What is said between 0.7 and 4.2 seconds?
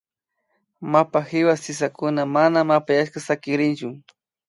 Mapa hiwa sisakuna mana mapayashka sakirichun